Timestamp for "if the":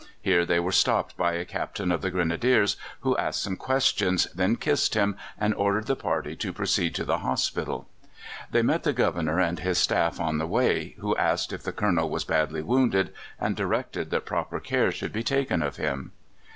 11.53-11.71